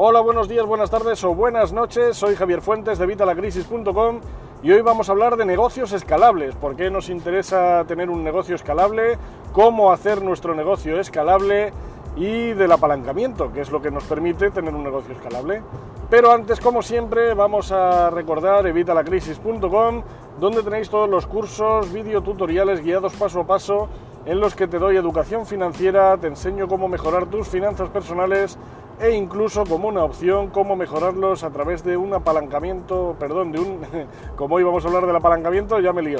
Hola, 0.00 0.20
buenos 0.20 0.48
días, 0.48 0.64
buenas 0.64 0.90
tardes 0.90 1.24
o 1.24 1.34
buenas 1.34 1.72
noches. 1.72 2.16
Soy 2.16 2.36
Javier 2.36 2.60
Fuentes 2.60 3.00
de 3.00 3.06
Vitalacrisis.com 3.06 4.20
y 4.62 4.70
hoy 4.70 4.80
vamos 4.80 5.08
a 5.08 5.12
hablar 5.12 5.36
de 5.36 5.44
negocios 5.44 5.90
escalables. 5.90 6.54
¿Por 6.54 6.76
qué 6.76 6.88
nos 6.88 7.08
interesa 7.08 7.84
tener 7.84 8.08
un 8.08 8.22
negocio 8.22 8.54
escalable? 8.54 9.18
¿Cómo 9.52 9.90
hacer 9.90 10.22
nuestro 10.22 10.54
negocio 10.54 11.00
escalable? 11.00 11.72
Y 12.14 12.52
del 12.52 12.70
apalancamiento, 12.70 13.52
que 13.52 13.60
es 13.60 13.72
lo 13.72 13.82
que 13.82 13.90
nos 13.90 14.04
permite 14.04 14.52
tener 14.52 14.72
un 14.72 14.84
negocio 14.84 15.16
escalable. 15.16 15.62
Pero 16.08 16.30
antes, 16.30 16.60
como 16.60 16.80
siempre, 16.80 17.34
vamos 17.34 17.72
a 17.72 18.08
recordar 18.10 18.68
evitalacrisis.com, 18.68 20.02
donde 20.38 20.62
tenéis 20.62 20.90
todos 20.90 21.10
los 21.10 21.26
cursos, 21.26 21.92
videotutoriales 21.92 22.84
guiados 22.84 23.14
paso 23.16 23.40
a 23.40 23.46
paso 23.48 23.88
en 24.26 24.38
los 24.38 24.54
que 24.54 24.68
te 24.68 24.78
doy 24.78 24.96
educación 24.96 25.44
financiera, 25.44 26.16
te 26.18 26.28
enseño 26.28 26.68
cómo 26.68 26.86
mejorar 26.86 27.26
tus 27.26 27.48
finanzas 27.48 27.88
personales 27.88 28.58
e 29.00 29.12
incluso 29.12 29.64
como 29.64 29.88
una 29.88 30.04
opción 30.04 30.48
cómo 30.48 30.76
mejorarlos 30.76 31.44
a 31.44 31.50
través 31.50 31.84
de 31.84 31.96
un 31.96 32.12
apalancamiento, 32.14 33.16
perdón, 33.18 33.52
de 33.52 33.60
un, 33.60 33.80
como 34.36 34.56
hoy 34.56 34.62
vamos 34.62 34.84
a 34.84 34.88
hablar 34.88 35.06
del 35.06 35.16
apalancamiento, 35.16 35.78
ya 35.80 35.92
me 35.92 36.02
lío, 36.02 36.18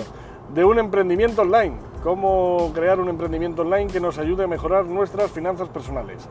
de 0.55 0.65
un 0.65 0.79
emprendimiento 0.79 1.43
online, 1.43 1.77
cómo 2.03 2.71
crear 2.75 3.01
un 3.01 3.09
emprendimiento 3.09 3.63
online 3.63 3.89
que 3.89 4.01
nos 4.01 4.19
ayude 4.19 4.45
a 4.45 4.47
mejorar 4.47 4.87
nuestras 4.87 5.31
finanzas 5.31 5.69
personales. 5.69 6.29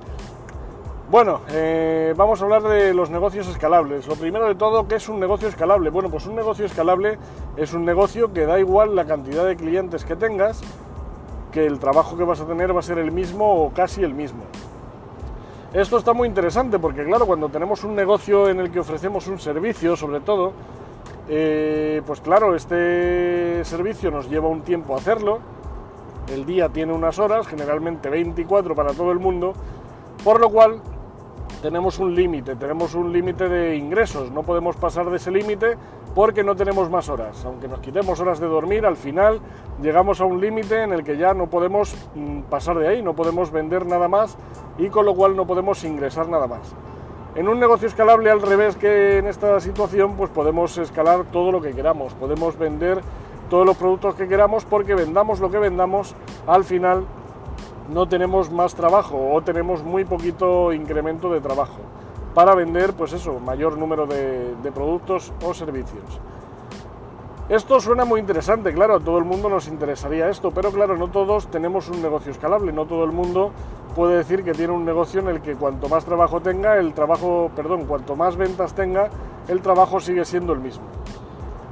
Bueno, 1.09 1.39
eh, 1.51 2.13
vamos 2.17 2.41
a 2.41 2.43
hablar 2.43 2.63
de 2.63 2.93
los 2.93 3.09
negocios 3.09 3.47
escalables. 3.47 4.07
Lo 4.07 4.15
primero 4.15 4.45
de 4.45 4.55
todo, 4.55 4.89
¿qué 4.89 4.95
es 4.95 5.07
un 5.07 5.21
negocio 5.21 5.47
escalable? 5.47 5.89
Bueno, 5.89 6.09
pues 6.09 6.25
un 6.27 6.35
negocio 6.35 6.65
escalable 6.65 7.17
es 7.55 7.73
un 7.73 7.85
negocio 7.85 8.33
que 8.33 8.45
da 8.45 8.59
igual 8.59 8.93
la 8.93 9.05
cantidad 9.05 9.45
de 9.45 9.55
clientes 9.55 10.03
que 10.03 10.17
tengas, 10.17 10.61
que 11.53 11.65
el 11.65 11.79
trabajo 11.79 12.17
que 12.17 12.25
vas 12.25 12.41
a 12.41 12.45
tener 12.45 12.75
va 12.75 12.79
a 12.79 12.83
ser 12.83 12.97
el 12.97 13.13
mismo 13.13 13.63
o 13.63 13.73
casi 13.73 14.03
el 14.03 14.13
mismo. 14.13 14.43
Esto 15.73 15.97
está 15.97 16.13
muy 16.13 16.29
interesante 16.29 16.79
porque, 16.79 17.03
claro, 17.03 17.25
cuando 17.25 17.49
tenemos 17.49 17.83
un 17.83 17.93
negocio 17.93 18.47
en 18.47 18.61
el 18.61 18.71
que 18.71 18.79
ofrecemos 18.79 19.27
un 19.27 19.37
servicio, 19.37 19.97
sobre 19.97 20.21
todo, 20.21 20.53
eh, 21.27 22.01
pues 22.05 22.21
claro, 22.21 22.55
este 22.55 23.65
servicio 23.65 24.09
nos 24.09 24.29
lleva 24.29 24.47
un 24.47 24.61
tiempo 24.61 24.95
hacerlo. 24.95 25.39
El 26.33 26.45
día 26.45 26.69
tiene 26.69 26.93
unas 26.93 27.19
horas, 27.19 27.47
generalmente 27.47 28.09
24 28.09 28.75
para 28.75 28.93
todo 28.93 29.11
el 29.11 29.19
mundo, 29.19 29.53
por 30.23 30.39
lo 30.39 30.49
cual 30.49 30.81
tenemos 31.61 31.99
un 31.99 32.13
límite, 32.15 32.55
tenemos 32.55 32.93
un 32.95 33.11
límite 33.11 33.49
de 33.49 33.75
ingresos, 33.75 34.31
no 34.31 34.43
podemos 34.43 34.75
pasar 34.75 35.09
de 35.09 35.17
ese 35.17 35.31
límite 35.31 35.77
porque 36.13 36.43
no 36.43 36.55
tenemos 36.55 36.89
más 36.89 37.09
horas. 37.09 37.43
Aunque 37.45 37.67
nos 37.67 37.79
quitemos 37.79 38.19
horas 38.19 38.39
de 38.39 38.47
dormir, 38.47 38.85
al 38.85 38.95
final 38.95 39.39
llegamos 39.81 40.21
a 40.21 40.25
un 40.25 40.39
límite 40.39 40.83
en 40.83 40.93
el 40.93 41.03
que 41.03 41.17
ya 41.17 41.33
no 41.33 41.47
podemos 41.47 41.95
mm, 42.15 42.41
pasar 42.41 42.77
de 42.77 42.87
ahí, 42.87 43.01
no 43.01 43.15
podemos 43.15 43.51
vender 43.51 43.85
nada 43.85 44.07
más 44.07 44.37
y 44.77 44.89
con 44.89 45.05
lo 45.05 45.15
cual 45.15 45.35
no 45.35 45.45
podemos 45.45 45.83
ingresar 45.83 46.29
nada 46.29 46.47
más. 46.47 46.75
En 47.35 47.47
un 47.47 47.59
negocio 47.59 47.87
escalable 47.87 48.31
al 48.31 48.41
revés 48.41 48.75
que 48.75 49.19
en 49.19 49.27
esta 49.27 49.59
situación, 49.59 50.15
pues 50.15 50.31
podemos 50.31 50.77
escalar 50.77 51.25
todo 51.25 51.51
lo 51.51 51.61
que 51.61 51.73
queramos, 51.73 52.13
podemos 52.13 52.57
vender 52.57 53.01
todos 53.49 53.65
los 53.65 53.77
productos 53.77 54.15
que 54.15 54.27
queramos 54.27 54.65
porque 54.65 54.95
vendamos 54.95 55.39
lo 55.39 55.51
que 55.51 55.59
vendamos, 55.59 56.15
al 56.47 56.63
final 56.63 57.05
no 57.89 58.07
tenemos 58.07 58.51
más 58.51 58.75
trabajo 58.75 59.31
o 59.33 59.41
tenemos 59.41 59.83
muy 59.83 60.05
poquito 60.05 60.73
incremento 60.73 61.31
de 61.31 61.41
trabajo 61.41 61.79
para 62.33 62.53
vender, 62.53 62.93
pues 62.93 63.13
eso, 63.13 63.39
mayor 63.39 63.77
número 63.79 64.05
de, 64.05 64.53
productos 64.73 65.33
o 65.43 65.53
servicios. 65.53 66.03
Esto 67.49 67.79
suena 67.79 68.05
muy 68.05 68.19
interesante, 68.19 68.73
claro, 68.73 68.97
a 68.97 68.99
todo 68.99 69.17
el 69.17 69.23
mundo 69.23 69.49
nos 69.49 69.67
interesaría 69.67 70.29
esto, 70.29 70.51
pero 70.51 70.71
claro, 70.71 70.97
no 70.97 71.07
todos 71.07 71.47
tenemos 71.47 71.89
un 71.89 72.01
negocio 72.01 72.31
escalable, 72.31 72.73
no 72.73 72.85
todo 72.85 73.05
el 73.05 73.11
mundo 73.11 73.53
puede 73.95 74.17
decir 74.17 74.43
que 74.43 74.51
tiene 74.51 74.73
un 74.73 74.85
negocio 74.85 75.21
en 75.21 75.29
el 75.29 75.41
que 75.41 75.55
cuanto 75.55 75.89
más 75.89 76.05
trabajo 76.05 76.41
tenga, 76.41 76.77
el 76.77 76.93
trabajo, 76.93 77.49
perdón, 77.55 77.85
cuanto 77.85 78.15
más 78.15 78.35
ventas 78.35 78.73
tenga, 78.73 79.09
el 79.47 79.61
trabajo 79.61 79.99
sigue 79.99 80.23
siendo 80.23 80.53
el 80.53 80.59
mismo. 80.59 80.85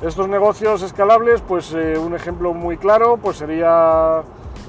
Estos 0.01 0.27
negocios 0.27 0.81
escalables, 0.81 1.41
pues 1.41 1.73
eh, 1.73 1.97
un 1.97 2.15
ejemplo 2.15 2.53
muy 2.53 2.77
claro, 2.77 3.17
pues 3.17 3.37
sería 3.37 4.23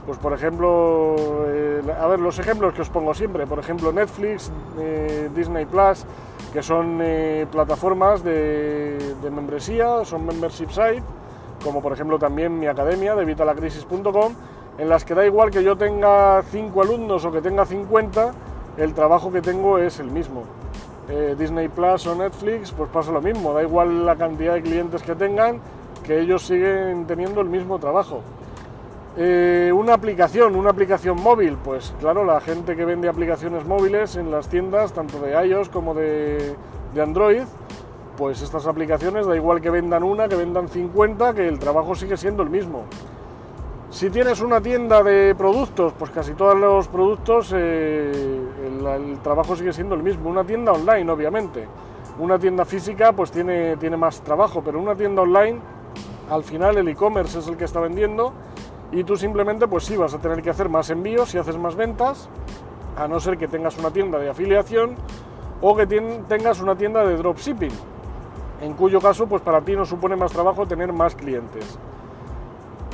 pues 0.06 0.18
por 0.18 0.32
ejemplo, 0.32 1.16
eh, 1.48 1.82
a 2.00 2.06
ver, 2.06 2.20
los 2.20 2.38
ejemplos 2.38 2.72
que 2.72 2.82
os 2.82 2.88
pongo 2.88 3.12
siempre, 3.12 3.44
por 3.46 3.58
ejemplo 3.58 3.92
Netflix, 3.92 4.52
eh, 4.78 5.28
Disney 5.34 5.66
Plus, 5.66 6.06
que 6.52 6.62
son 6.62 7.00
eh, 7.02 7.46
plataformas 7.50 8.22
de, 8.22 9.14
membresía, 9.32 10.04
son 10.04 10.24
membership 10.24 10.68
site, 10.70 11.02
como 11.62 11.82
por 11.82 11.92
ejemplo 11.92 12.20
también 12.20 12.56
mi 12.56 12.68
academia 12.68 13.16
de 13.16 13.24
vitalacrisis.com, 13.24 14.34
en 14.78 14.88
las 14.88 15.04
que 15.04 15.14
da 15.14 15.26
igual 15.26 15.50
que 15.50 15.64
yo 15.64 15.76
tenga 15.76 16.40
5 16.52 16.82
alumnos 16.82 17.24
o 17.24 17.32
que 17.32 17.42
tenga 17.42 17.66
50, 17.66 18.32
el 18.76 18.94
trabajo 18.94 19.32
que 19.32 19.42
tengo 19.42 19.78
es 19.78 19.98
el 19.98 20.10
mismo. 20.10 20.44
Disney 21.38 21.68
Plus 21.68 22.04
o 22.08 22.16
Netflix, 22.16 22.72
pues 22.72 22.90
pasa 22.90 23.12
lo 23.12 23.20
mismo, 23.20 23.52
da 23.52 23.62
igual 23.62 24.04
la 24.04 24.16
cantidad 24.16 24.54
de 24.54 24.62
clientes 24.62 25.02
que 25.02 25.14
tengan, 25.14 25.60
que 26.02 26.18
ellos 26.18 26.44
siguen 26.44 27.06
teniendo 27.06 27.40
el 27.40 27.48
mismo 27.48 27.78
trabajo. 27.78 28.22
Eh, 29.18 29.72
una 29.74 29.94
aplicación, 29.94 30.54
una 30.56 30.68
aplicación 30.68 31.18
móvil, 31.22 31.56
pues 31.64 31.94
claro, 32.00 32.22
la 32.22 32.38
gente 32.38 32.76
que 32.76 32.84
vende 32.84 33.08
aplicaciones 33.08 33.64
móviles 33.64 34.14
en 34.16 34.30
las 34.30 34.48
tiendas, 34.48 34.92
tanto 34.92 35.18
de 35.20 35.32
iOS 35.46 35.70
como 35.70 35.94
de, 35.94 36.54
Android, 37.00 37.44
pues 38.18 38.42
estas 38.42 38.66
aplicaciones 38.66 39.26
da 39.26 39.34
igual 39.34 39.62
que 39.62 39.70
vendan 39.70 40.02
una, 40.02 40.28
que 40.28 40.36
vendan 40.36 40.68
50, 40.68 41.32
que 41.32 41.48
el 41.48 41.58
trabajo 41.58 41.94
sigue 41.94 42.18
siendo 42.18 42.42
el 42.42 42.50
mismo. 42.50 42.84
Si 43.88 44.10
tienes 44.10 44.42
una 44.42 44.60
tienda 44.60 45.02
de 45.02 45.34
productos, 45.34 45.94
pues 45.98 46.10
casi 46.10 46.34
todos 46.34 46.58
los 46.58 46.86
productos 46.88 47.54
eh, 47.56 48.38
el, 48.66 49.18
trabajo 49.20 49.56
sigue 49.56 49.72
siendo 49.72 49.94
el 49.94 50.02
mismo. 50.02 50.28
Una 50.28 50.44
tienda 50.44 50.72
online, 50.72 51.10
obviamente. 51.10 51.66
Una 52.18 52.38
tienda 52.38 52.66
física 52.66 53.12
pues 53.12 53.30
tiene, 53.30 53.78
tiene 53.78 53.96
más 53.96 54.20
trabajo, 54.20 54.62
pero 54.62 54.78
una 54.78 54.94
tienda 54.94 55.22
online, 55.22 55.58
al 56.30 56.44
final 56.44 56.76
el 56.76 56.88
e-commerce 56.88 57.38
es 57.38 57.48
el 57.48 57.56
que 57.56 57.64
está 57.64 57.80
vendiendo 57.80 58.32
y 58.92 59.04
tú 59.04 59.16
simplemente 59.16 59.66
pues 59.66 59.84
sí 59.84 59.96
vas 59.96 60.14
a 60.14 60.18
tener 60.18 60.42
que 60.42 60.50
hacer 60.50 60.68
más 60.68 60.90
envíos 60.90 61.34
y 61.34 61.38
haces 61.38 61.56
más 61.56 61.74
ventas, 61.74 62.28
a 62.96 63.08
no 63.08 63.20
ser 63.20 63.36
que 63.36 63.48
tengas 63.48 63.76
una 63.78 63.90
tienda 63.90 64.18
de 64.18 64.30
afiliación 64.30 64.94
o 65.60 65.76
que 65.76 65.86
tengas 65.86 66.60
una 66.60 66.76
tienda 66.76 67.04
de 67.04 67.16
dropshipping, 67.16 67.72
en 68.62 68.74
cuyo 68.74 69.00
caso 69.00 69.26
pues 69.26 69.42
para 69.42 69.60
ti 69.60 69.76
no 69.76 69.84
supone 69.84 70.16
más 70.16 70.32
trabajo 70.32 70.66
tener 70.66 70.92
más 70.92 71.14
clientes. 71.14 71.78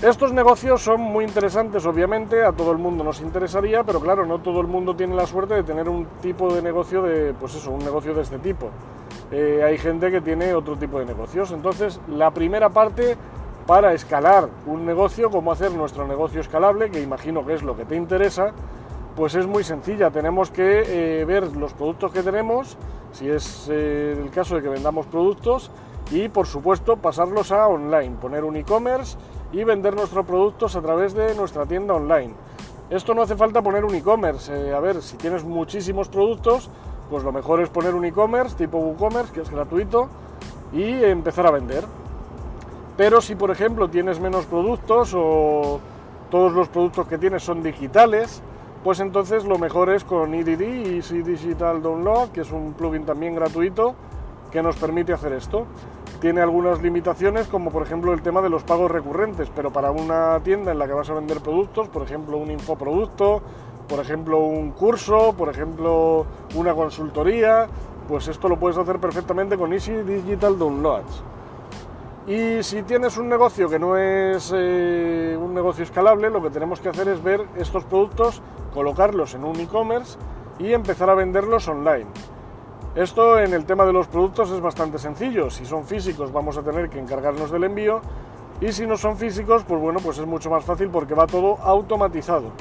Estos 0.02 0.32
negocios 0.32 0.82
son 0.82 1.00
muy 1.00 1.24
interesantes, 1.24 1.86
obviamente, 1.86 2.44
a 2.44 2.50
todo 2.50 2.72
el 2.72 2.78
mundo 2.78 3.04
nos 3.04 3.20
interesaría, 3.20 3.84
pero 3.84 4.00
claro, 4.00 4.26
no 4.26 4.40
todo 4.40 4.60
el 4.60 4.66
mundo 4.66 4.96
tiene 4.96 5.14
la 5.14 5.28
suerte 5.28 5.54
de 5.54 5.62
tener 5.62 5.88
un 5.88 6.06
tipo 6.20 6.52
de 6.52 6.60
negocio 6.60 7.02
de, 7.02 7.32
pues 7.34 7.54
eso, 7.54 7.70
un 7.70 7.84
negocio 7.84 8.12
de 8.12 8.22
este 8.22 8.40
tipo. 8.40 8.70
Eh, 9.30 9.62
hay 9.64 9.78
gente 9.78 10.10
que 10.10 10.20
tiene 10.20 10.54
otro 10.54 10.76
tipo 10.76 10.98
de 10.98 11.04
negocios. 11.04 11.52
Entonces, 11.52 12.00
la 12.08 12.32
primera 12.32 12.68
parte 12.68 13.16
para 13.66 13.92
escalar 13.92 14.48
un 14.66 14.84
negocio, 14.84 15.30
como 15.30 15.52
hacer 15.52 15.72
nuestro 15.72 16.06
negocio 16.06 16.40
escalable, 16.40 16.90
que 16.90 17.00
imagino 17.00 17.46
que 17.46 17.54
es 17.54 17.62
lo 17.62 17.76
que 17.76 17.84
te 17.84 17.96
interesa, 17.96 18.52
pues 19.16 19.34
es 19.34 19.46
muy 19.46 19.64
sencilla. 19.64 20.10
Tenemos 20.10 20.50
que 20.50 21.20
eh, 21.20 21.24
ver 21.24 21.56
los 21.56 21.72
productos 21.74 22.12
que 22.12 22.22
tenemos, 22.22 22.76
si 23.12 23.28
es 23.28 23.68
eh, 23.70 24.16
el 24.20 24.30
caso 24.30 24.56
de 24.56 24.62
que 24.62 24.68
vendamos 24.68 25.06
productos, 25.06 25.70
y 26.10 26.28
por 26.28 26.46
supuesto 26.46 26.96
pasarlos 26.96 27.52
a 27.52 27.68
online, 27.68 28.16
poner 28.20 28.44
un 28.44 28.56
e-commerce 28.56 29.16
y 29.52 29.64
vender 29.64 29.94
nuestros 29.94 30.26
productos 30.26 30.76
a 30.76 30.82
través 30.82 31.14
de 31.14 31.34
nuestra 31.34 31.64
tienda 31.64 31.94
online. 31.94 32.34
Esto 32.90 33.14
no 33.14 33.22
hace 33.22 33.36
falta 33.36 33.62
poner 33.62 33.84
un 33.84 33.94
e-commerce. 33.94 34.52
Eh, 34.52 34.74
a 34.74 34.80
ver, 34.80 35.00
si 35.02 35.16
tienes 35.16 35.44
muchísimos 35.44 36.08
productos, 36.08 36.68
pues 37.08 37.22
lo 37.22 37.32
mejor 37.32 37.60
es 37.60 37.70
poner 37.70 37.94
un 37.94 38.04
e-commerce 38.04 38.56
tipo 38.56 38.78
WooCommerce, 38.78 39.32
que 39.32 39.40
es 39.40 39.50
gratuito, 39.50 40.08
y 40.72 41.04
empezar 41.04 41.46
a 41.46 41.50
vender. 41.50 41.84
Pero 43.02 43.20
si 43.20 43.34
por 43.34 43.50
ejemplo 43.50 43.90
tienes 43.90 44.20
menos 44.20 44.46
productos 44.46 45.12
o 45.12 45.80
todos 46.30 46.52
los 46.52 46.68
productos 46.68 47.08
que 47.08 47.18
tienes 47.18 47.42
son 47.42 47.60
digitales, 47.60 48.40
pues 48.84 49.00
entonces 49.00 49.44
lo 49.44 49.58
mejor 49.58 49.90
es 49.90 50.04
con 50.04 50.32
EDD, 50.32 50.94
Easy 50.98 51.20
Digital 51.20 51.82
Download, 51.82 52.28
que 52.28 52.42
es 52.42 52.52
un 52.52 52.74
plugin 52.74 53.04
también 53.04 53.34
gratuito 53.34 53.96
que 54.52 54.62
nos 54.62 54.76
permite 54.76 55.12
hacer 55.12 55.32
esto. 55.32 55.66
Tiene 56.20 56.42
algunas 56.42 56.80
limitaciones 56.80 57.48
como 57.48 57.72
por 57.72 57.82
ejemplo 57.82 58.12
el 58.12 58.22
tema 58.22 58.40
de 58.40 58.50
los 58.50 58.62
pagos 58.62 58.88
recurrentes, 58.88 59.50
pero 59.52 59.72
para 59.72 59.90
una 59.90 60.38
tienda 60.44 60.70
en 60.70 60.78
la 60.78 60.86
que 60.86 60.92
vas 60.92 61.10
a 61.10 61.14
vender 61.14 61.40
productos, 61.40 61.88
por 61.88 62.02
ejemplo 62.02 62.36
un 62.36 62.52
infoproducto, 62.52 63.42
por 63.88 63.98
ejemplo 63.98 64.38
un 64.38 64.70
curso, 64.70 65.34
por 65.36 65.48
ejemplo 65.48 66.24
una 66.54 66.72
consultoría, 66.72 67.66
pues 68.06 68.28
esto 68.28 68.48
lo 68.48 68.60
puedes 68.60 68.78
hacer 68.78 69.00
perfectamente 69.00 69.58
con 69.58 69.72
Easy 69.72 69.92
Digital 69.92 70.56
Downloads. 70.56 71.24
Y 72.26 72.62
si 72.62 72.82
tienes 72.84 73.16
un 73.16 73.28
negocio 73.28 73.68
que 73.68 73.80
no 73.80 73.96
es 73.96 74.52
eh, 74.54 75.36
un 75.40 75.52
negocio 75.52 75.82
escalable, 75.82 76.30
lo 76.30 76.40
que 76.40 76.50
tenemos 76.50 76.78
que 76.78 76.88
hacer 76.88 77.08
es 77.08 77.20
ver 77.20 77.44
estos 77.56 77.82
productos, 77.84 78.40
colocarlos 78.72 79.34
en 79.34 79.42
un 79.42 79.58
e-commerce 79.58 80.18
y 80.60 80.72
empezar 80.72 81.10
a 81.10 81.14
venderlos 81.14 81.66
online. 81.66 82.06
Esto 82.94 83.40
en 83.40 83.52
el 83.54 83.64
tema 83.64 83.84
de 83.84 83.92
los 83.92 84.06
productos 84.06 84.52
es 84.52 84.60
bastante 84.60 85.00
sencillo. 85.00 85.50
Si 85.50 85.66
son 85.66 85.84
físicos 85.84 86.32
vamos 86.32 86.56
a 86.56 86.62
tener 86.62 86.88
que 86.90 87.00
encargarnos 87.00 87.50
del 87.50 87.64
envío 87.64 88.00
y 88.60 88.70
si 88.70 88.86
no 88.86 88.96
son 88.96 89.16
físicos, 89.16 89.64
pues 89.64 89.80
bueno, 89.80 89.98
pues 89.98 90.18
es 90.18 90.26
mucho 90.26 90.48
más 90.48 90.64
fácil 90.64 90.90
porque 90.90 91.14
va 91.14 91.26
todo 91.26 91.58
automatizado. 91.60 92.52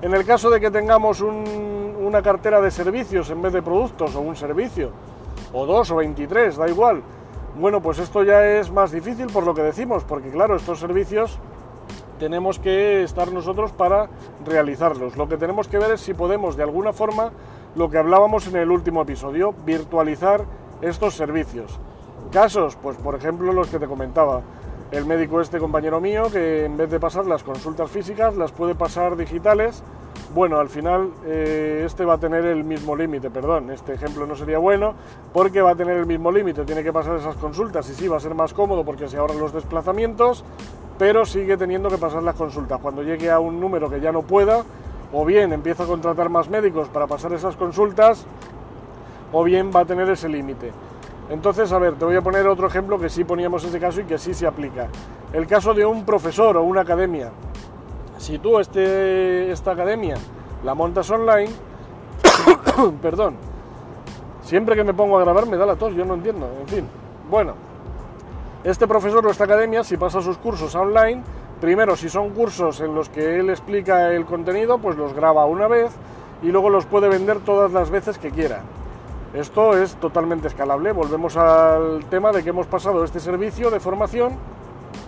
En 0.00 0.14
el 0.14 0.24
caso 0.24 0.48
de 0.48 0.58
que 0.58 0.70
tengamos 0.70 1.20
una 1.20 2.22
cartera 2.22 2.62
de 2.62 2.70
servicios 2.70 3.28
en 3.28 3.42
vez 3.42 3.52
de 3.52 3.60
productos 3.60 4.14
o 4.14 4.20
un 4.20 4.36
servicio, 4.36 4.90
o 5.52 5.66
dos 5.66 5.90
o 5.90 5.96
23, 5.96 6.56
da 6.56 6.68
igual, 6.68 7.02
bueno, 7.58 7.82
pues 7.82 7.98
esto 7.98 8.22
ya 8.22 8.46
es 8.46 8.70
más 8.70 8.92
difícil 8.92 9.26
por 9.26 9.44
lo 9.44 9.52
que 9.52 9.62
decimos, 9.62 10.04
porque 10.04 10.30
claro, 10.30 10.54
estos 10.54 10.78
servicios 10.78 11.38
tenemos 12.18 12.58
que 12.58 13.02
estar 13.02 13.32
nosotros 13.32 13.72
para 13.72 14.08
realizarlos. 14.44 15.16
Lo 15.16 15.28
que 15.28 15.36
tenemos 15.36 15.66
que 15.66 15.78
ver 15.78 15.92
es 15.92 16.00
si 16.00 16.14
podemos 16.14 16.56
de 16.56 16.62
alguna 16.62 16.92
forma, 16.92 17.32
lo 17.74 17.90
que 17.90 17.98
hablábamos 17.98 18.46
en 18.46 18.56
el 18.56 18.70
último 18.70 19.02
episodio, 19.02 19.54
virtualizar 19.64 20.44
estos 20.82 21.14
servicios. 21.14 21.78
Casos, 22.30 22.76
pues 22.76 22.96
por 22.96 23.16
ejemplo 23.16 23.52
los 23.52 23.68
que 23.68 23.78
te 23.78 23.86
comentaba, 23.86 24.42
el 24.90 25.04
médico 25.04 25.40
este 25.40 25.58
compañero 25.58 26.00
mío 26.00 26.30
que 26.30 26.64
en 26.64 26.76
vez 26.76 26.90
de 26.90 27.00
pasar 27.00 27.26
las 27.26 27.42
consultas 27.42 27.90
físicas 27.90 28.36
las 28.36 28.52
puede 28.52 28.74
pasar 28.74 29.16
digitales. 29.16 29.82
Bueno, 30.34 30.58
al 30.58 30.68
final 30.68 31.10
eh, 31.24 31.82
este 31.86 32.04
va 32.04 32.14
a 32.14 32.18
tener 32.18 32.44
el 32.44 32.62
mismo 32.62 32.94
límite, 32.94 33.30
perdón, 33.30 33.70
este 33.70 33.94
ejemplo 33.94 34.26
no 34.26 34.36
sería 34.36 34.58
bueno 34.58 34.94
porque 35.32 35.62
va 35.62 35.70
a 35.70 35.74
tener 35.74 35.96
el 35.96 36.04
mismo 36.04 36.30
límite, 36.30 36.64
tiene 36.64 36.84
que 36.84 36.92
pasar 36.92 37.16
esas 37.16 37.36
consultas 37.36 37.88
y 37.88 37.94
sí 37.94 38.08
va 38.08 38.18
a 38.18 38.20
ser 38.20 38.34
más 38.34 38.52
cómodo 38.52 38.84
porque 38.84 39.08
se 39.08 39.16
ahorran 39.16 39.38
los 39.38 39.54
desplazamientos, 39.54 40.44
pero 40.98 41.24
sigue 41.24 41.56
teniendo 41.56 41.88
que 41.88 41.96
pasar 41.96 42.22
las 42.22 42.34
consultas. 42.34 42.78
Cuando 42.80 43.02
llegue 43.02 43.30
a 43.30 43.40
un 43.40 43.58
número 43.58 43.88
que 43.88 44.00
ya 44.00 44.12
no 44.12 44.22
pueda, 44.22 44.64
o 45.12 45.24
bien 45.24 45.52
empieza 45.52 45.84
a 45.84 45.86
contratar 45.86 46.28
más 46.28 46.50
médicos 46.50 46.88
para 46.88 47.06
pasar 47.06 47.32
esas 47.32 47.56
consultas, 47.56 48.26
o 49.32 49.44
bien 49.44 49.70
va 49.74 49.80
a 49.80 49.84
tener 49.86 50.10
ese 50.10 50.28
límite. 50.28 50.72
Entonces, 51.30 51.72
a 51.72 51.78
ver, 51.78 51.94
te 51.94 52.04
voy 52.04 52.16
a 52.16 52.22
poner 52.22 52.46
otro 52.46 52.66
ejemplo 52.66 52.98
que 52.98 53.08
sí 53.08 53.24
poníamos 53.24 53.62
ese 53.64 53.78
caso 53.78 54.00
y 54.00 54.04
que 54.04 54.18
sí 54.18 54.32
se 54.32 54.46
aplica. 54.46 54.88
El 55.32 55.46
caso 55.46 55.74
de 55.74 55.84
un 55.84 56.04
profesor 56.04 56.56
o 56.56 56.62
una 56.62 56.82
academia. 56.82 57.30
Si 58.18 58.38
tú 58.38 58.58
este, 58.58 59.50
esta 59.52 59.70
academia 59.70 60.16
la 60.64 60.74
montas 60.74 61.08
online, 61.10 61.50
perdón, 63.02 63.36
siempre 64.42 64.74
que 64.74 64.84
me 64.84 64.92
pongo 64.92 65.18
a 65.18 65.22
grabar 65.22 65.46
me 65.46 65.56
da 65.56 65.64
la 65.64 65.76
tos, 65.76 65.94
yo 65.94 66.04
no 66.04 66.14
entiendo, 66.14 66.48
en 66.60 66.68
fin. 66.68 66.88
Bueno, 67.30 67.54
este 68.64 68.88
profesor 68.88 69.24
o 69.24 69.30
esta 69.30 69.44
academia, 69.44 69.84
si 69.84 69.96
pasa 69.96 70.20
sus 70.20 70.36
cursos 70.36 70.74
online, 70.74 71.22
primero 71.60 71.96
si 71.96 72.08
son 72.08 72.30
cursos 72.30 72.80
en 72.80 72.94
los 72.94 73.08
que 73.08 73.38
él 73.38 73.50
explica 73.50 74.12
el 74.12 74.26
contenido, 74.26 74.78
pues 74.78 74.96
los 74.96 75.14
graba 75.14 75.46
una 75.46 75.68
vez 75.68 75.92
y 76.42 76.48
luego 76.48 76.70
los 76.70 76.86
puede 76.86 77.08
vender 77.08 77.38
todas 77.40 77.72
las 77.72 77.88
veces 77.90 78.18
que 78.18 78.30
quiera. 78.30 78.62
Esto 79.32 79.76
es 79.76 79.94
totalmente 79.96 80.48
escalable. 80.48 80.92
Volvemos 80.92 81.36
al 81.36 82.04
tema 82.06 82.32
de 82.32 82.42
que 82.42 82.50
hemos 82.50 82.66
pasado 82.66 83.04
este 83.04 83.20
servicio 83.20 83.70
de 83.70 83.78
formación, 83.78 84.32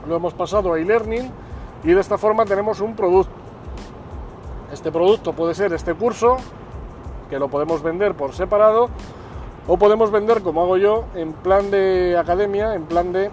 lo 0.06 0.14
hemos 0.14 0.34
pasado 0.34 0.74
a 0.74 0.78
e-learning 0.78 1.30
y 1.84 1.92
de 1.92 2.00
esta 2.00 2.18
forma 2.18 2.44
tenemos 2.44 2.80
un 2.80 2.94
producto. 2.94 3.32
Este 4.72 4.92
producto 4.92 5.32
puede 5.32 5.54
ser 5.54 5.72
este 5.72 5.94
curso, 5.94 6.36
que 7.28 7.38
lo 7.38 7.48
podemos 7.48 7.82
vender 7.82 8.14
por 8.14 8.32
separado, 8.32 8.88
o 9.66 9.76
podemos 9.76 10.10
vender, 10.10 10.42
como 10.42 10.62
hago 10.62 10.76
yo, 10.76 11.04
en 11.14 11.32
plan 11.32 11.70
de 11.70 12.16
academia, 12.18 12.74
en 12.74 12.84
plan 12.84 13.12
de 13.12 13.30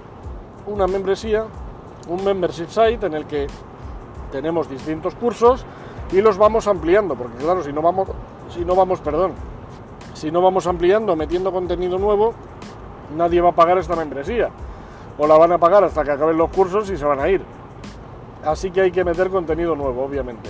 una 0.67 0.87
membresía, 0.87 1.45
un 2.07 2.23
membership 2.23 2.69
site 2.69 3.05
en 3.05 3.13
el 3.13 3.25
que 3.25 3.47
tenemos 4.31 4.69
distintos 4.69 5.15
cursos 5.15 5.65
y 6.11 6.21
los 6.21 6.37
vamos 6.37 6.67
ampliando, 6.67 7.15
porque 7.15 7.37
claro, 7.37 7.63
si 7.63 7.73
no 7.73 7.81
vamos, 7.81 8.07
si 8.49 8.63
no 8.63 8.75
vamos, 8.75 8.99
perdón, 9.01 9.33
si 10.13 10.31
no 10.31 10.41
vamos 10.41 10.67
ampliando, 10.67 11.15
metiendo 11.15 11.51
contenido 11.51 11.97
nuevo, 11.97 12.33
nadie 13.15 13.41
va 13.41 13.49
a 13.49 13.55
pagar 13.55 13.77
esta 13.77 13.95
membresía. 13.95 14.49
O 15.17 15.27
la 15.27 15.37
van 15.37 15.51
a 15.51 15.57
pagar 15.57 15.83
hasta 15.83 16.03
que 16.03 16.11
acaben 16.11 16.37
los 16.37 16.49
cursos 16.49 16.89
y 16.89 16.97
se 16.97 17.05
van 17.05 17.19
a 17.19 17.29
ir. 17.29 17.41
Así 18.43 18.71
que 18.71 18.81
hay 18.81 18.91
que 18.91 19.03
meter 19.03 19.29
contenido 19.29 19.75
nuevo, 19.75 20.03
obviamente. 20.03 20.49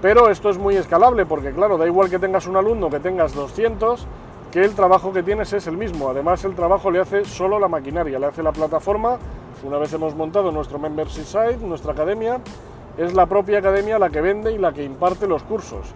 Pero 0.00 0.30
esto 0.30 0.50
es 0.50 0.58
muy 0.58 0.76
escalable 0.76 1.24
porque, 1.26 1.52
claro, 1.52 1.78
da 1.78 1.86
igual 1.86 2.10
que 2.10 2.18
tengas 2.18 2.46
un 2.46 2.56
alumno, 2.56 2.90
que 2.90 3.00
tengas 3.00 3.34
200, 3.34 4.06
que 4.52 4.62
el 4.62 4.74
trabajo 4.74 5.12
que 5.12 5.22
tienes 5.22 5.52
es 5.52 5.66
el 5.66 5.76
mismo. 5.76 6.10
Además, 6.10 6.44
el 6.44 6.54
trabajo 6.54 6.90
le 6.90 7.00
hace 7.00 7.24
solo 7.24 7.58
la 7.58 7.68
maquinaria, 7.68 8.18
le 8.18 8.26
hace 8.26 8.42
la 8.42 8.52
plataforma. 8.52 9.18
Una 9.62 9.78
vez 9.78 9.92
hemos 9.92 10.14
montado 10.14 10.52
nuestro 10.52 10.78
membership 10.78 11.24
site, 11.24 11.58
nuestra 11.62 11.92
academia, 11.92 12.40
es 12.98 13.14
la 13.14 13.26
propia 13.26 13.58
academia 13.58 13.98
la 13.98 14.10
que 14.10 14.20
vende 14.20 14.52
y 14.52 14.58
la 14.58 14.72
que 14.72 14.84
imparte 14.84 15.26
los 15.26 15.42
cursos. 15.42 15.94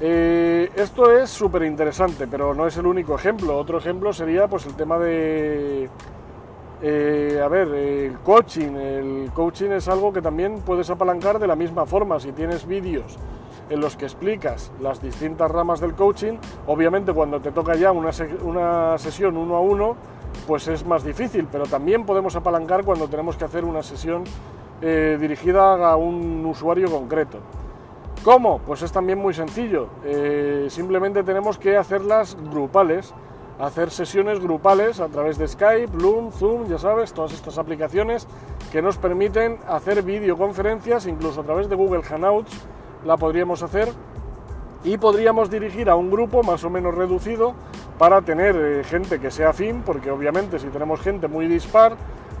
Eh, 0.00 0.70
esto 0.74 1.10
es 1.10 1.30
súper 1.30 1.62
interesante, 1.62 2.26
pero 2.26 2.52
no 2.52 2.66
es 2.66 2.76
el 2.76 2.86
único 2.86 3.14
ejemplo. 3.14 3.56
Otro 3.56 3.78
ejemplo 3.78 4.12
sería 4.12 4.48
pues 4.48 4.66
el 4.66 4.74
tema 4.74 4.98
de, 4.98 5.88
eh, 6.86 7.40
a 7.42 7.48
ver, 7.48 7.68
el 7.68 8.18
coaching. 8.18 8.76
El 8.76 9.30
coaching 9.32 9.70
es 9.70 9.88
algo 9.88 10.12
que 10.12 10.20
también 10.20 10.60
puedes 10.60 10.90
apalancar 10.90 11.38
de 11.38 11.46
la 11.46 11.56
misma 11.56 11.86
forma. 11.86 12.20
Si 12.20 12.32
tienes 12.32 12.66
vídeos 12.66 13.16
en 13.70 13.80
los 13.80 13.96
que 13.96 14.04
explicas 14.04 14.70
las 14.82 15.00
distintas 15.00 15.50
ramas 15.50 15.80
del 15.80 15.94
coaching, 15.94 16.34
obviamente 16.66 17.14
cuando 17.14 17.40
te 17.40 17.52
toca 17.52 17.74
ya 17.74 17.90
una, 17.90 18.10
una 18.42 18.98
sesión 18.98 19.38
uno 19.38 19.56
a 19.56 19.60
uno, 19.60 19.96
pues 20.46 20.68
es 20.68 20.84
más 20.84 21.02
difícil, 21.04 21.48
pero 21.50 21.64
también 21.64 22.04
podemos 22.04 22.36
apalancar 22.36 22.84
cuando 22.84 23.08
tenemos 23.08 23.36
que 23.38 23.46
hacer 23.46 23.64
una 23.64 23.82
sesión 23.82 24.24
eh, 24.82 25.16
dirigida 25.18 25.88
a 25.88 25.96
un 25.96 26.44
usuario 26.44 26.90
concreto. 26.90 27.38
¿Cómo? 28.22 28.58
Pues 28.58 28.82
es 28.82 28.92
también 28.92 29.18
muy 29.18 29.32
sencillo. 29.32 29.88
Eh, 30.04 30.66
simplemente 30.68 31.22
tenemos 31.22 31.56
que 31.56 31.78
hacerlas 31.78 32.36
grupales, 32.52 33.14
hacer 33.58 33.90
sesiones 33.90 34.40
grupales 34.40 35.00
a 35.00 35.08
través 35.08 35.38
de 35.38 35.46
Skype, 35.46 35.86
Bloom, 35.86 36.32
Zoom, 36.32 36.66
ya 36.66 36.78
sabes, 36.78 37.12
todas 37.12 37.32
estas 37.32 37.58
aplicaciones 37.58 38.26
que 38.72 38.82
nos 38.82 38.98
permiten 38.98 39.58
hacer 39.68 40.02
videoconferencias, 40.02 41.06
incluso 41.06 41.42
a 41.42 41.44
través 41.44 41.68
de 41.68 41.76
Google 41.76 42.02
Hangouts 42.02 42.52
la 43.04 43.16
podríamos 43.16 43.62
hacer 43.62 43.88
y 44.82 44.98
podríamos 44.98 45.50
dirigir 45.50 45.88
a 45.88 45.96
un 45.96 46.10
grupo 46.10 46.42
más 46.42 46.64
o 46.64 46.70
menos 46.70 46.94
reducido 46.94 47.54
para 47.98 48.22
tener 48.22 48.56
eh, 48.56 48.84
gente 48.84 49.20
que 49.20 49.30
sea 49.30 49.50
afín, 49.50 49.82
porque 49.84 50.10
obviamente 50.10 50.58
si 50.58 50.68
tenemos 50.68 51.00
gente 51.00 51.28
muy 51.28 51.46
dispar, 51.46 51.96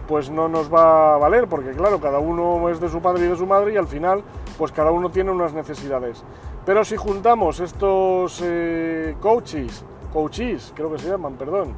pues 0.08 0.30
no 0.30 0.48
nos 0.48 0.72
va 0.72 1.14
a 1.14 1.18
valer, 1.18 1.48
porque 1.48 1.70
claro, 1.70 2.00
cada 2.00 2.18
uno 2.18 2.68
es 2.68 2.80
de 2.80 2.88
su 2.88 3.00
padre 3.00 3.26
y 3.26 3.28
de 3.28 3.36
su 3.36 3.46
madre 3.46 3.72
y 3.72 3.76
al 3.76 3.86
final, 3.86 4.22
pues 4.58 4.72
cada 4.72 4.90
uno 4.90 5.10
tiene 5.10 5.30
unas 5.30 5.54
necesidades. 5.54 6.22
Pero 6.66 6.84
si 6.84 6.96
juntamos 6.96 7.60
estos 7.60 8.40
eh, 8.44 9.16
coaches, 9.20 9.84
coaches, 10.14 10.72
creo 10.74 10.90
que 10.90 10.98
se 10.98 11.10
llaman, 11.10 11.34
perdón, 11.34 11.74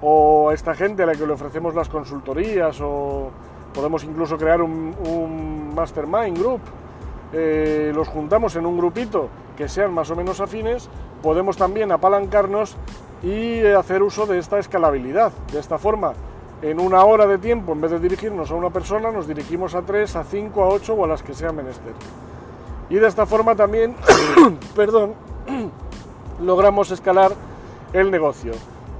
o 0.00 0.50
esta 0.52 0.74
gente 0.74 1.02
a 1.02 1.06
la 1.06 1.14
que 1.14 1.26
le 1.26 1.34
ofrecemos 1.34 1.74
las 1.74 1.88
consultorías, 1.88 2.80
o 2.80 3.30
podemos 3.74 4.02
incluso 4.04 4.38
crear 4.38 4.62
un, 4.62 5.74
mastermind 5.74 6.38
group, 6.38 6.60
eh, 7.32 7.92
los 7.94 8.08
juntamos 8.08 8.56
en 8.56 8.64
un 8.64 8.78
grupito 8.78 9.28
que 9.56 9.68
sean 9.68 9.92
más 9.92 10.10
o 10.10 10.16
menos 10.16 10.40
afines, 10.40 10.88
podemos 11.22 11.56
también 11.56 11.92
apalancarnos 11.92 12.74
y 13.22 13.64
hacer 13.66 14.02
uso 14.02 14.26
de 14.26 14.38
esta 14.38 14.58
escalabilidad. 14.58 15.32
De 15.52 15.60
esta 15.60 15.78
forma, 15.78 16.14
en 16.62 16.80
una 16.80 17.04
hora 17.04 17.26
de 17.26 17.38
tiempo, 17.38 17.72
en 17.72 17.80
vez 17.80 17.90
de 17.90 17.98
dirigirnos 17.98 18.50
a 18.50 18.54
una 18.54 18.70
persona, 18.70 19.12
nos 19.12 19.28
dirigimos 19.28 19.74
a 19.74 19.82
tres, 19.82 20.16
a 20.16 20.24
cinco, 20.24 20.62
a 20.62 20.68
ocho 20.68 20.94
o 20.94 21.04
a 21.04 21.08
las 21.08 21.22
que 21.22 21.34
sean 21.34 21.54
menester. 21.54 21.92
Y 22.88 22.94
de 22.94 23.06
esta 23.06 23.26
forma 23.26 23.54
también, 23.54 23.94
perdón, 24.74 25.14
logramos 26.40 26.90
escalar 26.90 27.32
el 27.92 28.10
negocio. 28.10 28.52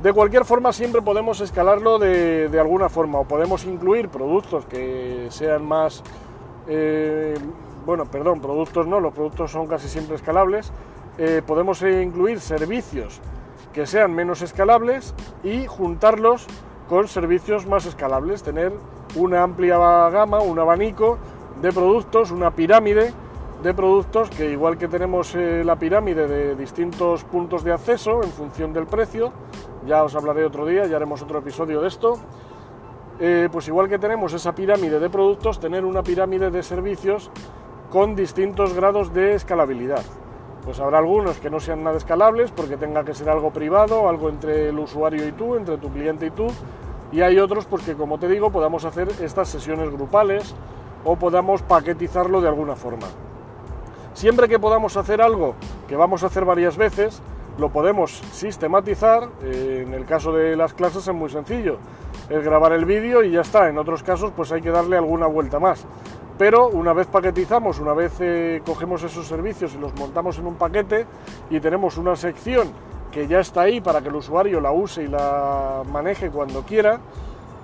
De 0.03 0.13
cualquier 0.13 0.45
forma, 0.45 0.73
siempre 0.73 1.03
podemos 1.03 1.41
escalarlo 1.41 1.99
de, 1.99 2.57
alguna 2.59 2.89
forma, 2.89 3.19
o 3.19 3.25
podemos 3.25 3.65
incluir 3.65 4.09
productos 4.09 4.65
que 4.67 5.27
sean 5.31 5.67
más, 5.67 6.05
eh, 6.69 7.35
bueno, 7.85 8.05
perdón, 8.05 8.41
productos 8.41 8.87
no, 8.87 9.01
los 9.01 9.13
productos 9.13 9.51
son 9.51 9.67
casi 9.67 9.89
siempre 9.89 10.15
escalables, 10.15 10.73
eh, 11.19 11.43
podemos 11.45 11.83
incluir 11.83 12.39
servicios 12.39 13.21
que 13.73 13.87
sean 13.87 14.15
menos 14.15 14.41
escalables 14.41 15.15
y 15.43 15.67
juntarlos 15.67 16.47
con 16.89 17.09
servicios 17.09 17.67
más 17.67 17.85
escalables, 17.85 18.45
tener 18.45 18.73
una 19.17 19.43
amplia 19.43 19.79
gama, 20.11 20.39
un 20.39 20.61
abanico 20.61 21.19
de 21.61 21.73
productos, 21.73 22.31
una 22.31 22.53
pirámide 22.53 23.13
de 23.63 23.75
productos 23.75 24.31
que 24.31 24.51
igual 24.51 24.79
que 24.79 24.87
tenemos 24.87 25.35
eh, 25.35 25.63
la 25.65 25.77
pirámide 25.77 26.29
de 26.29 26.55
distintos 26.55 27.25
puntos 27.25 27.65
de 27.65 27.73
acceso 27.73 28.23
en 28.23 28.31
función 28.31 28.73
del 28.73 28.87
precio, 28.87 29.33
ya 29.87 30.05
os 30.05 30.15
hablaré 30.15 30.45
otro 30.45 30.65
día, 30.65 30.87
ya 30.87 30.97
haremos 30.97 31.23
otro 31.23 31.41
episodio 31.41 31.81
de 31.81 31.89
esto, 31.89 32.19
eh, 33.19 33.49
pues 33.51 33.67
igual 33.67 33.89
que 33.89 33.99
tenemos 33.99 34.33
esa 34.33 34.55
pirámide 34.55 35.01
de 35.01 35.11
productos, 35.11 35.59
tener 35.59 35.85
una 35.85 36.05
pirámide 36.05 36.51
de 36.51 36.63
servicios 36.63 37.31
con 37.91 38.15
distintos 38.15 38.75
grados 38.75 39.13
de 39.13 39.35
escalabilidad. 39.35 40.05
Pues 40.65 40.79
habrá 40.79 40.99
algunos 40.99 41.39
que 41.39 41.51
no 41.51 41.59
sean 41.59 41.83
nada 41.83 41.97
escalables 41.97 42.53
porque 42.53 42.77
tenga 42.77 43.05
que 43.05 43.15
ser 43.15 43.29
algo 43.29 43.51
privado, 43.51 44.09
algo 44.09 44.29
entre 44.29 44.69
el 44.69 44.79
usuario 44.79 45.27
y 45.27 45.33
tú, 45.33 45.57
entre 45.57 45.79
tu 45.79 45.91
cliente 45.91 46.27
y 46.27 46.31
tú. 46.31 46.47
Y 47.11 47.23
hay 47.23 47.39
otros 47.39 47.65
pues 47.65 47.83
que 47.85 47.95
como 47.95 48.19
te 48.19 48.29
digo 48.29 48.51
podamos 48.51 48.85
hacer 48.85 49.09
estas 49.23 49.49
sesiones 49.49 49.91
grupales 49.91 50.55
o 51.05 51.17
podamos 51.17 51.63
paquetizarlo 51.63 52.41
de 52.41 52.49
alguna 52.49 52.77
forma. 52.77 53.07
Siempre 54.19 54.49
que 54.49 54.59
podamos 54.59 54.97
hacer 54.97 55.23
algo 55.23 55.55
que 55.87 55.95
vamos 55.95 56.25
a 56.25 56.27
hacer 56.27 56.45
varias 56.45 56.77
veces, 56.77 57.23
lo 57.57 57.69
podemos 57.69 58.21
sistematizar. 58.33 59.29
Eh, 59.45 59.85
en 59.87 59.95
el 59.95 60.07
caso 60.07 60.33
de 60.33 60.57
las 60.57 60.75
clases 60.75 61.07
es 61.07 61.15
muy 61.15 61.31
sencillo. 61.31 61.77
Es 62.29 62.43
grabar 62.43 62.73
el 62.73 62.85
vídeo 62.85 63.23
y 63.23 63.31
ya 63.31 63.43
está. 63.43 63.69
En 63.69 63.79
otros 63.79 64.03
casos 64.03 64.33
pues 64.35 64.51
hay 64.51 64.61
que 64.61 64.73
darle 64.73 64.97
alguna 64.97 65.29
vuelta 65.29 65.61
más. 65.61 65.87
pero 66.37 66.67
una 66.67 66.93
vez 66.93 67.07
paquetizamos, 67.07 67.79
una 67.79 67.95
vez 67.95 68.13
eh, 68.19 68.61
cogemos 68.67 69.05
esos 69.05 69.25
servicios 69.29 69.77
y 69.77 69.79
los 69.79 69.95
montamos 69.95 70.37
en 70.39 70.49
un 70.49 70.57
paquete 70.57 71.07
y 71.49 71.61
tenemos 71.61 71.97
una 71.97 72.17
sección 72.17 72.73
que 73.13 73.29
ya 73.29 73.39
está 73.39 73.63
ahí 73.63 73.81
para 73.81 74.01
que 74.01 74.09
el 74.09 74.17
usuario 74.17 74.61
la 74.61 74.73
use 74.73 75.05
y 75.05 75.07
la 75.07 75.85
maneje 75.93 76.31
cuando 76.31 76.63
quiera, 76.63 76.99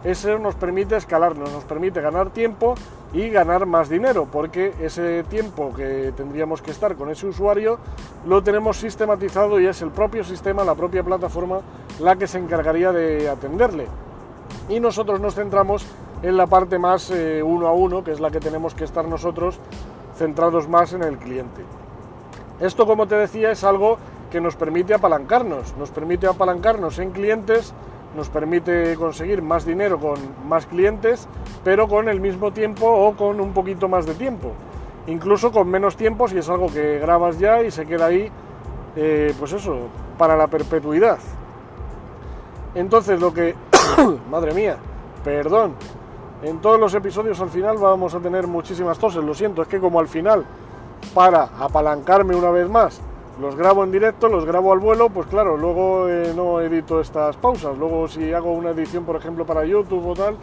eso 0.04 0.38
nos 0.38 0.54
permite 0.54 0.96
escalarnos, 0.96 1.52
nos 1.52 1.64
permite 1.64 2.00
ganar 2.00 2.30
tiempo 2.30 2.76
y 3.14 3.30
ganar 3.30 3.64
más 3.64 3.88
dinero, 3.88 4.26
porque 4.30 4.74
ese 4.80 5.22
tiempo 5.24 5.72
que 5.72 6.12
tendríamos 6.16 6.60
que 6.60 6.72
estar 6.72 6.96
con 6.96 7.10
ese 7.10 7.28
usuario 7.28 7.78
lo 8.26 8.42
tenemos 8.42 8.76
sistematizado 8.76 9.60
y 9.60 9.66
es 9.66 9.80
el 9.82 9.90
propio 9.90 10.24
sistema, 10.24 10.64
la 10.64 10.74
propia 10.74 11.04
plataforma, 11.04 11.60
la 12.00 12.16
que 12.16 12.26
se 12.26 12.38
encargaría 12.38 12.90
de 12.90 13.28
atenderle. 13.28 13.86
Y 14.68 14.80
nosotros 14.80 15.20
nos 15.20 15.36
centramos 15.36 15.86
en 16.22 16.36
la 16.36 16.48
parte 16.48 16.78
más 16.78 17.10
eh, 17.10 17.42
uno 17.42 17.68
a 17.68 17.72
uno, 17.72 18.02
que 18.02 18.10
es 18.10 18.18
la 18.18 18.30
que 18.30 18.40
tenemos 18.40 18.74
que 18.74 18.84
estar 18.84 19.06
nosotros 19.06 19.60
centrados 20.16 20.68
más 20.68 20.92
en 20.92 21.04
el 21.04 21.18
cliente. 21.18 21.62
Esto, 22.60 22.86
como 22.86 23.06
te 23.06 23.14
decía, 23.14 23.52
es 23.52 23.62
algo 23.62 23.98
que 24.30 24.40
nos 24.40 24.56
permite 24.56 24.94
apalancarnos, 24.94 25.76
nos 25.76 25.90
permite 25.90 26.26
apalancarnos 26.26 26.98
en 26.98 27.12
clientes, 27.12 27.72
nos 28.14 28.28
permite 28.28 28.94
conseguir 28.96 29.42
más 29.42 29.64
dinero 29.64 29.98
con 29.98 30.18
más 30.48 30.66
clientes, 30.66 31.28
pero 31.62 31.88
con 31.88 32.08
el 32.08 32.20
mismo 32.20 32.52
tiempo 32.52 32.86
o 32.86 33.16
con 33.16 33.40
un 33.40 33.52
poquito 33.52 33.88
más 33.88 34.06
de 34.06 34.14
tiempo. 34.14 34.52
Incluso 35.06 35.52
con 35.52 35.68
menos 35.68 35.96
tiempo 35.96 36.28
si 36.28 36.38
es 36.38 36.48
algo 36.48 36.68
que 36.68 36.98
grabas 36.98 37.38
ya 37.38 37.62
y 37.62 37.70
se 37.70 37.84
queda 37.86 38.06
ahí, 38.06 38.30
eh, 38.96 39.34
pues 39.38 39.52
eso, 39.52 39.88
para 40.16 40.36
la 40.36 40.46
perpetuidad. 40.46 41.18
Entonces 42.74 43.20
lo 43.20 43.32
que... 43.32 43.54
Madre 44.30 44.54
mía, 44.54 44.76
perdón, 45.22 45.74
en 46.42 46.60
todos 46.60 46.78
los 46.78 46.94
episodios 46.94 47.40
al 47.40 47.50
final 47.50 47.78
vamos 47.78 48.14
a 48.14 48.20
tener 48.20 48.46
muchísimas 48.46 48.98
toses, 48.98 49.22
lo 49.22 49.34
siento, 49.34 49.62
es 49.62 49.68
que 49.68 49.80
como 49.80 50.00
al 50.00 50.08
final, 50.08 50.44
para 51.14 51.48
apalancarme 51.58 52.34
una 52.34 52.50
vez 52.50 52.68
más, 52.68 53.00
los 53.40 53.56
grabo 53.56 53.84
en 53.84 53.90
directo, 53.90 54.28
los 54.28 54.44
grabo 54.44 54.72
al 54.72 54.78
vuelo, 54.78 55.10
pues 55.10 55.26
claro, 55.26 55.56
luego 55.56 56.08
eh, 56.08 56.32
no 56.34 56.60
edito 56.60 57.00
estas 57.00 57.36
pausas, 57.36 57.76
luego 57.76 58.06
si 58.08 58.32
hago 58.32 58.52
una 58.52 58.70
edición, 58.70 59.04
por 59.04 59.16
ejemplo, 59.16 59.44
para 59.44 59.64
YouTube 59.64 60.06
o 60.06 60.14
tal, 60.14 60.36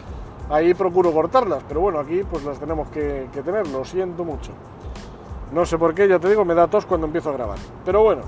ahí 0.50 0.74
procuro 0.74 1.12
cortarlas, 1.12 1.62
pero 1.66 1.80
bueno, 1.80 1.98
aquí 1.98 2.22
pues 2.30 2.44
las 2.44 2.58
tenemos 2.58 2.88
que, 2.88 3.28
que 3.32 3.42
tener, 3.42 3.66
lo 3.68 3.84
siento 3.84 4.24
mucho. 4.24 4.52
No 5.52 5.66
sé 5.66 5.78
por 5.78 5.94
qué, 5.94 6.08
ya 6.08 6.18
te 6.18 6.28
digo, 6.28 6.44
me 6.44 6.54
da 6.54 6.66
tos 6.66 6.86
cuando 6.86 7.06
empiezo 7.06 7.30
a 7.30 7.32
grabar, 7.32 7.58
pero 7.84 8.02
bueno, 8.02 8.22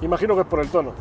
imagino 0.00 0.34
que 0.34 0.42
es 0.42 0.46
por 0.46 0.60
el 0.60 0.68
tono. 0.70 0.92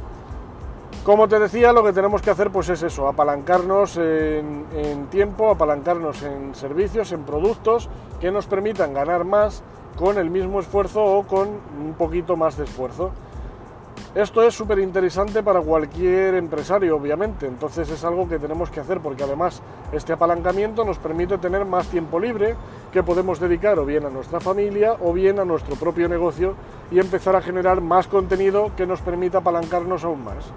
Como 1.07 1.29
te 1.29 1.39
decía, 1.39 1.71
lo 1.71 1.85
que 1.85 1.93
tenemos 1.93 2.21
que 2.21 2.31
hacer 2.31 2.51
pues 2.51 2.67
es 2.67 2.83
eso, 2.83 3.07
apalancarnos 3.07 3.95
en, 3.95 5.07
tiempo, 5.09 5.49
apalancarnos 5.49 6.21
en 6.21 6.53
servicios, 6.53 7.13
en 7.13 7.23
productos 7.23 7.87
que 8.19 8.29
nos 8.29 8.45
permitan 8.45 8.93
ganar 8.93 9.23
más 9.23 9.63
con 9.97 10.17
el 10.17 10.29
mismo 10.29 10.59
esfuerzo 10.59 11.03
o 11.03 11.23
con 11.23 11.49
un 11.49 11.93
poquito 11.97 12.37
más 12.37 12.55
de 12.55 12.63
esfuerzo. 12.65 13.11
Esto 14.15 14.41
es 14.41 14.55
súper 14.55 14.79
interesante 14.79 15.43
para 15.43 15.61
cualquier 15.61 16.35
empresario, 16.35 16.95
obviamente, 16.95 17.45
entonces 17.45 17.89
es 17.89 18.03
algo 18.03 18.27
que 18.27 18.39
tenemos 18.39 18.69
que 18.71 18.79
hacer 18.79 18.99
porque 18.99 19.23
además 19.23 19.61
este 19.91 20.13
apalancamiento 20.13 20.83
nos 20.85 20.97
permite 20.97 21.37
tener 21.37 21.65
más 21.65 21.87
tiempo 21.87 22.19
libre 22.19 22.55
que 22.91 23.03
podemos 23.03 23.39
dedicar 23.39 23.77
o 23.77 23.85
bien 23.85 24.05
a 24.05 24.09
nuestra 24.09 24.39
familia 24.39 24.95
o 25.03 25.13
bien 25.13 25.39
a 25.39 25.45
nuestro 25.45 25.75
propio 25.75 26.07
negocio 26.07 26.55
y 26.89 26.99
empezar 26.99 27.35
a 27.35 27.41
generar 27.41 27.81
más 27.81 28.07
contenido 28.07 28.71
que 28.75 28.87
nos 28.87 29.01
permita 29.01 29.39
apalancarnos 29.39 30.03
aún 30.03 30.23
más. 30.23 30.51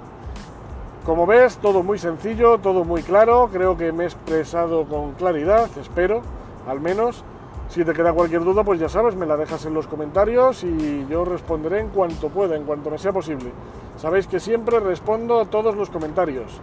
Como 1.04 1.26
ves, 1.26 1.58
todo 1.58 1.82
muy 1.82 1.98
sencillo, 1.98 2.58
todo 2.58 2.84
muy 2.84 3.02
claro, 3.02 3.48
creo 3.52 3.76
que 3.76 3.90
me 3.90 4.04
he 4.04 4.06
expresado 4.06 4.84
con 4.84 5.12
claridad, 5.12 5.68
espero, 5.78 6.22
al 6.66 6.80
menos. 6.80 7.24
Si 7.70 7.84
te 7.84 7.92
queda 7.92 8.12
cualquier 8.12 8.42
duda, 8.42 8.64
pues 8.64 8.80
ya 8.80 8.88
sabes, 8.88 9.14
me 9.14 9.26
la 9.26 9.36
dejas 9.36 9.64
en 9.64 9.74
los 9.74 9.86
comentarios 9.86 10.64
y 10.64 11.06
yo 11.08 11.24
responderé 11.24 11.78
en 11.78 11.90
cuanto 11.90 12.28
pueda, 12.28 12.56
en 12.56 12.64
cuanto 12.64 12.90
me 12.90 12.98
sea 12.98 13.12
posible. 13.12 13.52
Sabéis 13.96 14.26
que 14.26 14.40
siempre 14.40 14.80
respondo 14.80 15.40
a 15.40 15.44
todos 15.44 15.76
los 15.76 15.88
comentarios. 15.88 16.60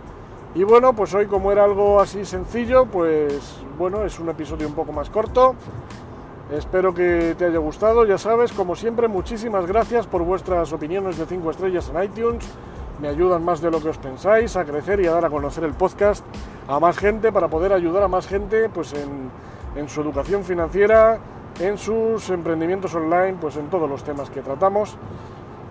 Y 0.54 0.66
bueno, 0.66 0.92
pues 0.92 1.14
hoy 1.14 1.28
como 1.28 1.54
era 1.54 1.64
algo 1.64 2.02
así 2.02 2.26
sencillo, 2.26 2.88
pues 2.88 3.58
bueno, 3.78 4.04
es 4.04 4.20
un 4.20 4.28
episodio 4.28 4.68
un 4.68 4.74
poco 4.74 4.92
más 4.92 5.10
corto. 5.10 5.56
Espero 6.52 6.94
que 6.94 7.36
te 7.38 7.46
haya 7.46 7.60
gustado, 7.60 8.06
ya 8.06 8.18
sabes, 8.18 8.52
como 8.52 8.76
siempre, 8.76 9.08
muchísimas 9.08 9.66
gracias 9.66 10.08
por 10.08 10.24
vuestras 10.24 10.74
opiniones 10.74 11.18
de 11.18 11.26
5 11.26 11.52
estrellas 11.52 11.90
en 11.90 12.04
iTunes 12.04 12.46
me 13.00 13.08
ayudan 13.08 13.46
más 13.46 13.62
de 13.62 13.70
lo 13.70 13.80
que 13.80 13.90
os 13.90 13.98
pensáis 14.00 14.56
a 14.56 14.66
crecer 14.66 15.00
y 15.00 15.06
a 15.06 15.12
dar 15.12 15.26
a 15.26 15.30
conocer 15.30 15.64
el 15.64 15.74
podcast 15.74 16.26
a 16.68 16.80
más 16.80 16.98
gente 16.98 17.32
para 17.32 17.48
poder 17.48 17.72
ayudar 17.72 18.02
a 18.02 18.08
más 18.08 18.26
gente 18.28 18.70
pues 18.70 18.92
en, 18.94 19.30
su 19.88 20.01
educación 20.01 20.43
financiera, 20.43 21.19
en 21.60 21.77
sus 21.77 22.29
emprendimientos 22.29 22.93
online, 22.96 23.36
pues 23.39 23.55
en 23.57 23.67
todos 23.69 23.89
los 23.89 24.03
temas 24.03 24.29
que 24.29 24.41
tratamos. 24.41 24.98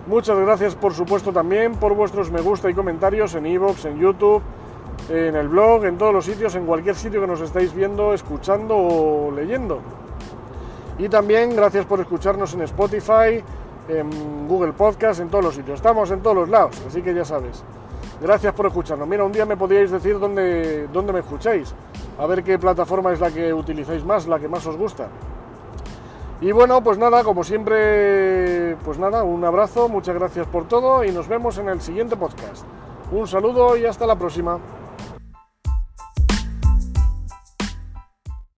Muchas 0.07 0.37
gracias 0.39 0.75
por 0.75 0.93
supuesto 0.93 1.33
también 1.33 1.75
por 1.75 1.93
vuestros 1.93 2.31
me 2.31 2.39
gusta 2.41 2.69
y 2.69 2.73
comentarios 2.73 3.35
en 3.35 3.45
iVoox, 3.45 3.85
en 3.85 3.99
YouTube, 3.99 4.41
en 5.09 5.35
el 5.35 5.49
blog, 5.49 5.85
en 5.85 5.97
todos 5.97 6.13
los 6.13 6.25
sitios, 6.25 6.55
en 6.55 6.65
cualquier 6.65 6.95
sitio 6.95 7.21
que 7.21 7.27
nos 7.27 7.41
estáis 7.41 7.73
viendo, 7.73 8.13
escuchando 8.13 8.75
o 8.75 9.31
leyendo. 9.31 9.79
Y 10.97 11.09
también 11.09 11.55
gracias 11.55 11.85
por 11.85 11.99
escucharnos 11.99 12.53
en 12.53 12.61
Spotify, 12.61 13.43
en 13.87 14.47
Google 14.47 14.73
Podcast, 14.73 15.19
en 15.19 15.29
todos 15.29 15.43
los 15.43 15.55
sitios. 15.55 15.75
Estamos 15.75 16.09
en 16.11 16.21
todos 16.21 16.35
los 16.35 16.49
lados, 16.49 16.81
así 16.87 17.01
que 17.01 17.13
ya 17.13 17.23
sabes. 17.23 17.63
Gracias 18.21 18.53
por 18.53 18.65
escucharnos. 18.65 19.07
Mira, 19.07 19.23
un 19.23 19.31
día 19.31 19.45
me 19.45 19.55
podríais 19.55 19.91
decir 19.91 20.17
dónde, 20.19 20.87
dónde 20.87 21.13
me 21.13 21.19
escucháis, 21.19 21.73
a 22.17 22.25
ver 22.25 22.43
qué 22.43 22.57
plataforma 22.57 23.13
es 23.13 23.19
la 23.19 23.31
que 23.31 23.53
utilizáis 23.53 24.03
más, 24.03 24.27
la 24.27 24.39
que 24.39 24.47
más 24.47 24.65
os 24.65 24.77
gusta. 24.77 25.09
Y 26.39 26.51
bueno, 26.51 26.83
pues 26.83 26.97
nada, 26.97 27.23
como 27.23 27.43
siempre, 27.43 28.75
pues 28.85 28.99
nada, 28.99 29.23
un 29.23 29.43
abrazo, 29.43 29.89
muchas 29.89 30.15
gracias 30.15 30.45
por 30.47 30.67
todo 30.67 31.03
y 31.03 31.11
nos 31.11 31.27
vemos 31.27 31.57
en 31.57 31.69
el 31.69 31.81
siguiente 31.81 32.15
podcast. 32.15 32.63
Un 33.11 33.27
saludo 33.27 33.75
y 33.77 33.85
hasta 33.85 34.05
la 34.05 34.15
próxima. 34.15 34.59